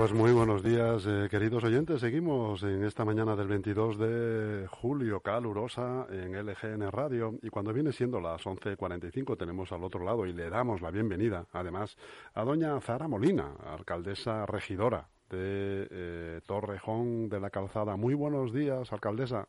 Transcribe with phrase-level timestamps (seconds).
[0.00, 2.00] Pues muy buenos días, eh, queridos oyentes.
[2.00, 7.34] Seguimos en esta mañana del 22 de julio, calurosa, en LGN Radio.
[7.42, 11.44] Y cuando viene siendo las 11.45, tenemos al otro lado y le damos la bienvenida,
[11.52, 11.98] además,
[12.32, 17.94] a doña Zara Molina, alcaldesa regidora de eh, Torrejón de la Calzada.
[17.96, 19.48] Muy buenos días, alcaldesa.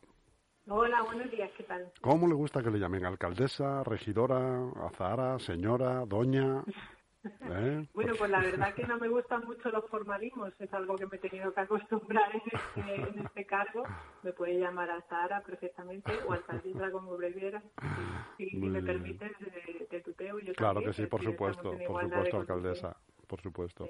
[0.68, 1.90] Hola, buenos días, ¿qué tal?
[2.02, 3.06] ¿Cómo le gusta que le llamen?
[3.06, 6.62] ¿Alcaldesa, regidora, Zara, señora, doña?
[7.24, 7.86] ¿Eh?
[7.94, 11.16] Bueno, pues la verdad que no me gustan mucho los formalismos, es algo que me
[11.16, 13.84] he tenido que acostumbrar en este, en este cargo.
[14.22, 17.62] Me puede llamar a Sara perfectamente o alcaldesa como prefiera.
[18.36, 19.32] Si, si me permites,
[19.90, 20.38] te, tuteo.
[20.38, 22.96] Yo claro que sí, por supuesto, por supuesto, alcaldesa
[23.32, 23.88] por supuesto.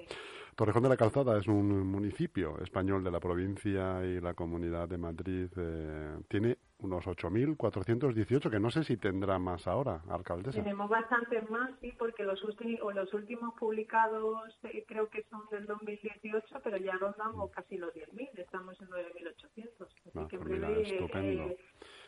[0.55, 4.97] Torrejón de la Calzada es un municipio español de la provincia y la comunidad de
[4.97, 5.49] Madrid.
[5.57, 10.63] Eh, tiene unos 8.418, que no sé si tendrá más ahora, alcaldesa.
[10.63, 15.65] Tenemos bastantes más, sí, porque los, últimos, los últimos publicados eh, creo que son del
[15.65, 19.71] 2018, pero ya rondamos casi los 10.000, estamos en 9.800.
[19.81, 21.57] Así ah, que en breve eh,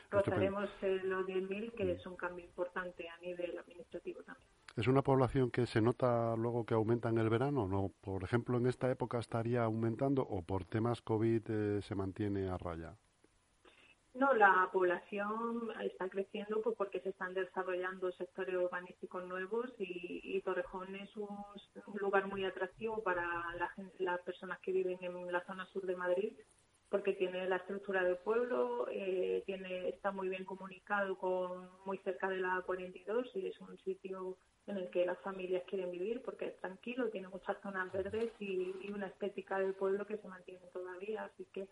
[0.10, 0.70] rozaremos
[1.04, 4.48] los 10.000, que es un cambio importante a nivel administrativo también.
[4.76, 7.66] ¿Es una población que se nota luego que aumenta en el verano?
[7.66, 7.94] ¿No?
[8.02, 12.58] Por ejemplo, en esta época estaría aumentando o por temas COVID eh, se mantiene a
[12.58, 12.94] raya.
[14.16, 20.96] No, la población está creciendo pues, porque se están desarrollando sectores urbanísticos nuevos y, Torrejón
[20.96, 21.30] es un,
[21.96, 23.26] lugar muy atractivo para
[24.00, 26.34] las personas que viven en la zona sur de Madrid
[26.96, 32.30] porque tiene la estructura del pueblo, eh, tiene, está muy bien comunicado con muy cerca
[32.30, 36.46] de la 42 y es un sitio en el que las familias quieren vivir porque
[36.46, 41.26] es tranquilo, tiene muchas zonas verdes y, una estética del pueblo que se mantiene todavía,
[41.26, 41.68] así que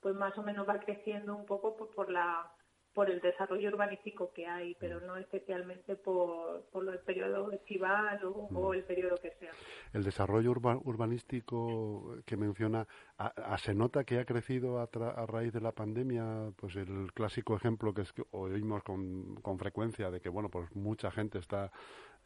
[0.00, 2.48] pues más o menos va creciendo un poco por la
[2.94, 8.48] por el desarrollo urbanístico que hay, pero no especialmente por, por el periodo estival o,
[8.50, 8.74] mm.
[8.74, 9.52] el periodo que sea.
[9.92, 12.86] El desarrollo urbanístico que menciona,
[13.58, 16.50] ¿se nota que ha crecido a, a, raíz de la pandemia?
[16.56, 20.74] Pues el clásico ejemplo que, es que oímos con, con frecuencia de que, bueno, pues
[20.74, 21.70] mucha gente está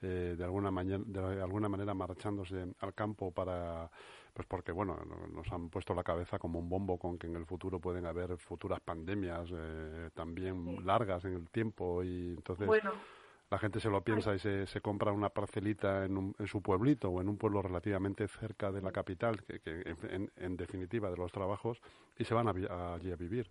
[0.06, 3.90] eh, de, alguna de alguna manera marchándose al campo para
[4.34, 4.98] pues porque bueno
[5.32, 8.36] nos han puesto la cabeza como un bombo con que en el futuro pueden haber
[8.36, 12.68] futuras pandemias eh, también largas en el tiempo y entonces
[13.50, 17.08] la gente se lo piensa y se, se compra una parcelita en, en, su pueblito
[17.08, 19.96] o en un pueblo relativamente cerca de la capital que, que
[20.36, 21.80] en, definitiva de los trabajos
[22.18, 23.50] y se van allí a vivir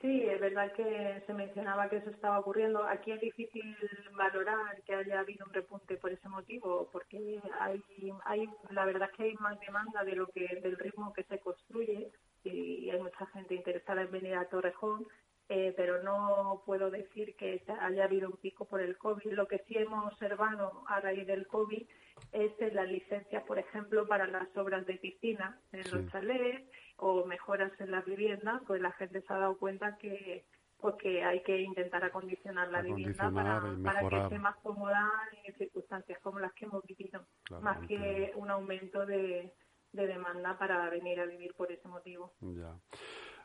[0.00, 2.82] Sí, es verdad que se mencionaba que eso estaba ocurriendo.
[2.84, 3.76] Aquí es difícil
[4.12, 7.82] valorar que haya habido un repunte por ese motivo, porque hay,
[8.24, 11.38] hay la verdad es que hay más demanda de lo que del ritmo que se
[11.38, 12.10] construye
[12.44, 15.06] y hay mucha gente interesada en venir a Torrejón,
[15.50, 19.32] eh, pero no puedo decir que haya habido un pico por el COVID.
[19.32, 21.86] Lo que sí hemos observado a raíz del COVID
[22.32, 27.72] es las licencias, por ejemplo, para las obras de piscina en los chalets o mejoras
[27.80, 30.44] en la vivienda, pues la gente se ha dado cuenta que
[30.80, 35.10] porque pues hay que intentar acondicionar la vivienda para, para, que esté más cómoda
[35.44, 37.26] en circunstancias como las que hemos vivido,
[37.60, 39.52] más que un aumento de,
[39.92, 42.32] de, demanda para venir a vivir por ese motivo.
[42.40, 42.74] Ya.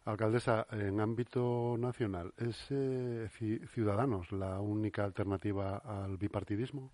[0.06, 3.28] Alcaldesa, en ámbito nacional, ¿es eh,
[3.67, 6.94] Ciudadanos la única alternativa al bipartidismo?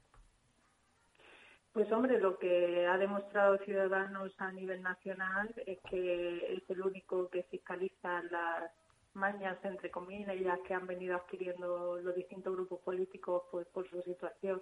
[1.73, 7.29] Pues hombre, lo que ha demostrado Ciudadanos a nivel nacional es que es el único
[7.29, 8.71] que fiscaliza las
[9.13, 14.59] mañas, entre comillas, que han venido adquiriendo los distintos grupos políticos pues por su situación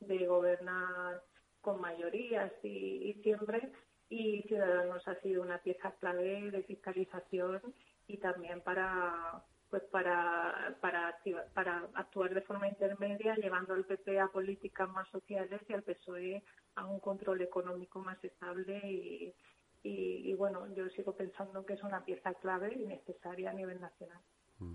[0.00, 1.22] de gobernar
[1.62, 2.68] con mayorías y,
[3.10, 3.72] y siempre.
[4.10, 7.62] Y Ciudadanos ha sido una pieza clave de fiscalización
[8.08, 11.18] y también para pues para, para,
[11.54, 16.44] para actuar de forma intermedia, llevando al PP a políticas más sociales y al PSOE
[16.74, 19.34] a un control económico más estable y,
[19.82, 24.20] y, bueno, yo sigo pensando que es una pieza clave y necesaria a nivel nacional.
[24.58, 24.74] Mm.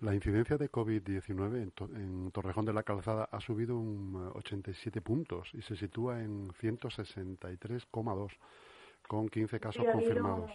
[0.00, 5.48] La incidencia de COVID-19 en, en, Torrejón de la Calzada ha subido un 87 puntos
[5.54, 8.36] y se sitúa en 163,2
[9.08, 10.50] con 15 casos confirmados.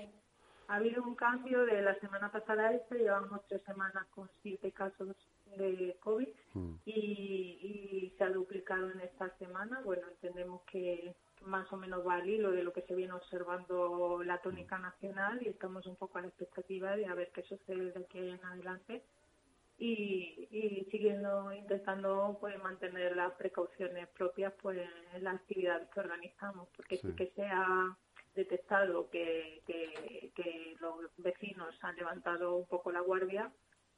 [0.67, 4.71] Ha habido un cambio de la semana pasada a esta, llevamos tres semanas con siete
[4.71, 5.15] casos
[5.57, 6.75] de COVID mm.
[6.85, 9.81] y, se ha duplicado en esta semana.
[9.83, 11.15] Bueno, entendemos que
[11.45, 15.41] más o menos va al hilo de lo que se viene observando la tónica nacional
[15.41, 18.45] y estamos un poco a la expectativa de a ver qué sucede de aquí en
[18.45, 19.03] adelante
[19.77, 26.69] y, y siguiendo intentando pues mantener las precauciones propias pues en las actividades que organizamos
[26.75, 27.97] porque sí que sea
[28.35, 33.51] detectado que, que, los vecinos han levantado un poco la guardia,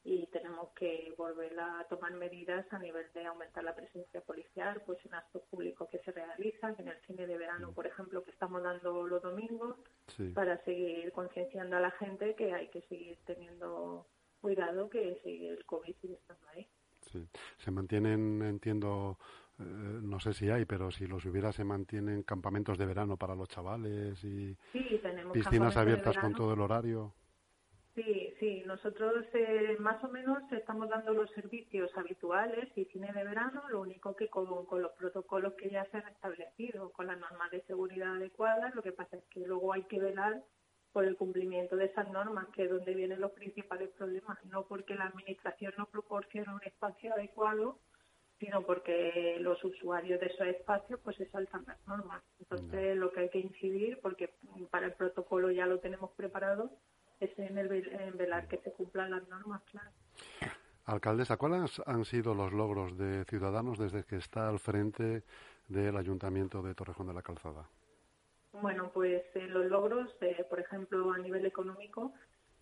[0.04, 5.04] y tenemos que volver a tomar medidas a nivel de aumentar la presencia policial pues
[5.04, 8.62] en actos públicos que se realizan, en el cine de verano, por ejemplo, que estamos
[8.62, 9.78] dando los domingos,
[10.36, 14.06] para seguir concienciando a la gente que hay que seguir teniendo
[14.42, 16.68] cuidado, que sigue el COVID sigue estando ahí.
[17.12, 17.28] Sí.
[17.58, 19.18] Se mantienen, entiendo,
[19.60, 23.36] eh, no sé si hay, pero si los hubiera, se mantienen campamentos de verano para
[23.36, 24.56] los chavales y
[25.32, 27.14] piscinas abiertas con todo el horario.
[27.96, 33.24] Sí, sí, nosotros eh, más o menos estamos dando los servicios habituales y cine de
[33.24, 37.50] verano, lo único que con, los protocolos que ya se han establecido, con las normas
[37.52, 40.44] de seguridad adecuadas, lo que pasa es que luego hay que velar
[40.92, 44.96] por el cumplimiento de esas normas, que es donde vienen los principales problemas, no porque
[44.96, 47.80] la Administración no proporciona un espacio adecuado,
[48.40, 52.22] sino porque los usuarios de esos espacios pues se saltan las normas.
[52.40, 54.34] Entonces, lo que hay que incidir, porque
[54.70, 56.72] para el protocolo ya lo tenemos preparado,
[57.20, 57.68] es en, el,
[58.14, 59.90] velar que se cumplan las normas, claro.
[60.86, 65.24] Alcaldesa, ¿cuáles han sido los logros de Ciudadanos desde que está al frente
[65.68, 67.68] del Ayuntamiento de Torrejón de la Calzada?
[68.62, 72.14] Bueno, pues eh, los logros, eh, por ejemplo, a nivel económico,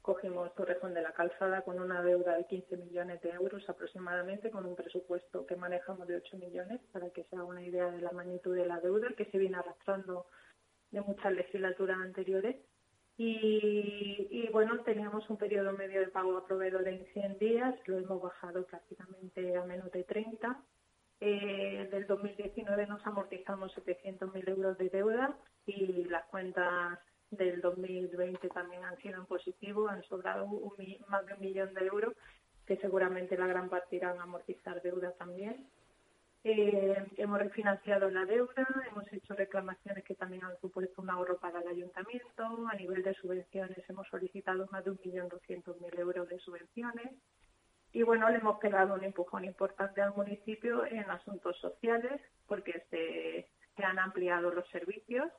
[0.03, 4.65] cogimos Torrejón de la Calzada con una deuda de 15 millones de euros aproximadamente, con
[4.65, 8.11] un presupuesto que manejamos de 8 millones, para que se haga una idea de la
[8.11, 10.27] magnitud de la deuda que se viene arrastrando
[10.91, 12.57] de muchas legislaturas anteriores.
[13.15, 18.21] Y, bueno, teníamos un periodo medio de pago a proveedores en 100 días, lo hemos
[18.21, 20.61] bajado prácticamente a menos de 30.
[21.21, 26.99] Eh, del 2019 nos amortizamos 700.000 euros de deuda y las cuentas
[27.37, 30.47] del 2020 también han sido en positivo, han sobrado
[31.07, 32.13] más de un millón de euros,
[32.65, 35.67] que seguramente la gran parte irán a amortizar deuda también.
[36.45, 41.61] Eh, hemos refinanciado la deuda, hemos hecho reclamaciones que también han supuesto un ahorro para
[41.61, 42.67] el ayuntamiento.
[42.69, 47.11] A nivel de subvenciones hemos solicitado más de 1.200.000 euros de subvenciones.
[47.93, 53.47] Y bueno, le hemos pegado un empujón importante al municipio en asuntos sociales porque se,
[53.83, 55.31] han ampliado los servicios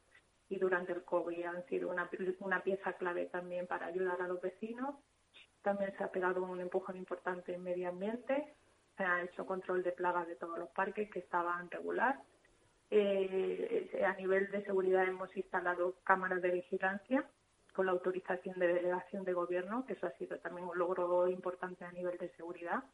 [0.48, 2.10] y durante el COVID han sido una,
[2.40, 4.96] una pieza clave también para ayudar a los vecinos.
[5.62, 8.54] También se ha pegado un empujón importante en medio ambiente
[8.96, 12.20] se ha hecho control de plagas de todos los parques que estaban regular.
[12.90, 17.28] Eh, a nivel de seguridad hemos instalado cámaras de vigilancia
[17.72, 21.84] con la autorización de delegación de gobierno, que eso ha sido también un logro importante
[21.84, 22.84] a nivel de seguridad.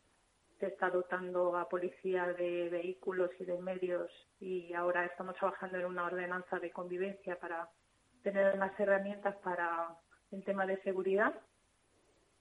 [0.60, 5.86] Se está dotando a policía de vehículos y de medios y ahora estamos trabajando en
[5.86, 7.68] una ordenanza de convivencia para
[8.22, 9.96] tener más herramientas para
[10.30, 11.34] el tema de seguridad.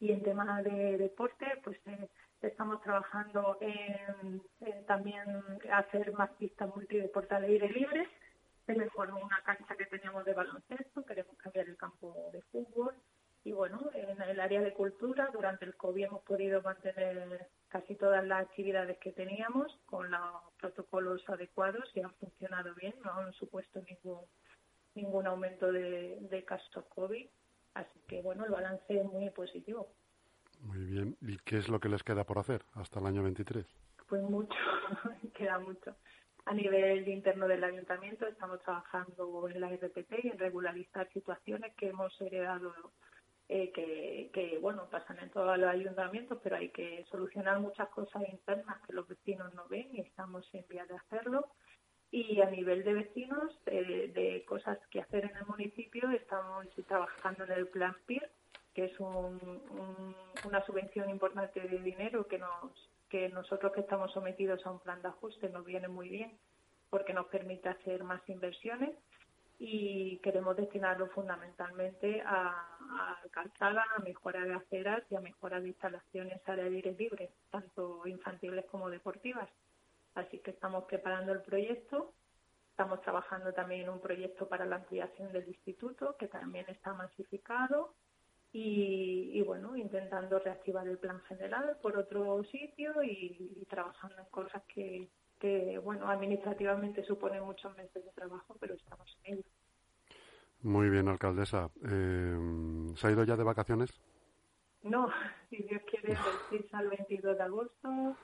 [0.01, 2.09] Y en tema de deporte, pues eh,
[2.41, 4.41] Estamos trabajando en,
[4.87, 5.43] también
[5.73, 8.07] hacer más pistas multideporte al aire libre.
[8.65, 12.95] Se mejoró una cancha que teníamos de baloncesto, queremos cambiar el campo de fútbol.
[13.49, 18.23] Y bueno, en el área de cultura, durante el COVID hemos podido mantener casi todas
[18.23, 20.21] las actividades que teníamos con los
[20.59, 24.19] protocolos adecuados y han funcionado bien, no han supuesto ningún,
[24.93, 27.25] ningún aumento de, de casos COVID.
[27.73, 29.95] Así que bueno, el balance es muy positivo.
[30.61, 31.17] Muy bien.
[31.19, 33.65] ¿Y qué es lo que les queda por hacer hasta el año 23?
[34.07, 34.53] Pues mucho,
[35.33, 35.95] queda mucho.
[36.45, 41.89] A nivel interno del ayuntamiento estamos trabajando en la RPT y en regularizar situaciones que
[41.89, 42.75] hemos heredado
[43.51, 48.79] eh, que, bueno, pasan en todos los ayuntamientos, pero hay que solucionar muchas cosas internas
[48.85, 51.47] que los vecinos no ven y estamos en vía de hacerlo.
[52.11, 57.43] Y a nivel de vecinos, eh, de cosas que hacer en el municipio, estamos trabajando
[57.45, 58.29] en el plan PIR,
[58.75, 64.71] que es una subvención importante de dinero que nos que nosotros que estamos sometidos a
[64.71, 66.37] un plan de ajuste nos viene muy bien
[66.91, 68.91] porque nos permite hacer más inversiones
[69.59, 75.67] y queremos destinarlo fundamentalmente a, a calzada, a mejora de aceras y a mejora de
[75.67, 79.49] instalaciones al aire libre, tanto infantiles como deportivas.
[80.15, 82.13] Así que estamos preparando el proyecto.
[82.71, 87.93] Estamos trabajando también en un proyecto para la ampliación del instituto, que también está masificado
[88.51, 95.09] y, bueno, intentando reactivar el plan general por otro sitio y, trabajando en cosas que,
[95.39, 99.43] que, bueno, administrativamente suponen muchos meses de trabajo, pero estamos en ello.
[100.61, 101.69] Muy bien, alcaldesa.
[101.83, 102.37] Eh,
[102.95, 103.89] ¿Se ha ido ya de vacaciones?
[104.83, 105.09] No,
[105.49, 108.17] si Dios quiere, del 6 al 22 de agosto.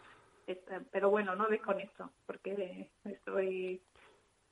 [0.92, 3.82] pero bueno, no con esto, porque estoy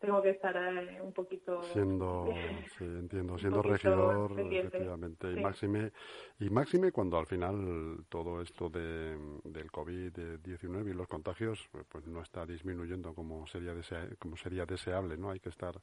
[0.04, 2.26] tengo que estar eh, un poquito siendo
[2.78, 5.32] sí entiendo siendo regidor efectivamente.
[5.32, 5.94] Y máxime
[6.40, 10.12] y máxime cuando al final todo esto de, del covid
[10.44, 13.74] 19 y los contagios pues no está disminuyendo como sería
[14.20, 15.74] como sería deseable no hay que estar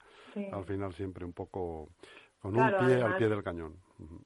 [0.53, 1.89] al final siempre un poco
[2.41, 3.77] con un pie al pie del cañón.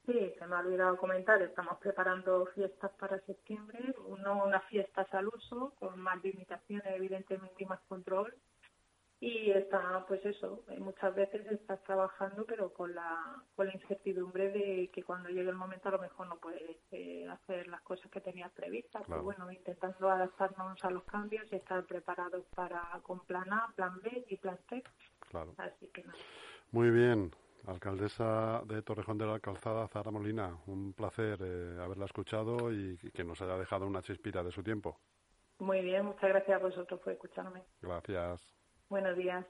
[0.05, 5.27] Sí, se me ha olvidado comentar, estamos preparando fiestas para septiembre, no unas fiestas al
[5.27, 8.33] uso, con más limitaciones evidentemente y más control,
[9.25, 14.91] y está pues eso muchas veces estás trabajando pero con la con la incertidumbre de
[14.93, 18.21] que cuando llegue el momento a lo mejor no puedes eh, hacer las cosas que
[18.21, 23.51] tenías previstas pues bueno intentando adaptarnos a los cambios y estar preparados para con plan
[23.51, 24.83] A plan B y plan C
[25.31, 26.05] claro así que
[26.71, 27.31] muy bien
[27.65, 33.23] Alcaldesa de Torrejón de la Calzada, Zara Molina, un placer eh, haberla escuchado y que
[33.23, 34.99] nos haya dejado una chispita de su tiempo.
[35.57, 37.63] Muy bien, muchas gracias a vosotros por escucharme.
[37.81, 38.55] Gracias.
[38.89, 39.45] Buenos días.